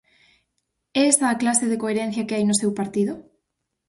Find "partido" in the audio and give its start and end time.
2.79-3.13